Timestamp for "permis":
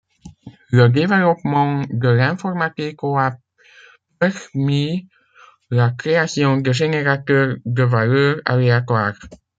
4.17-5.07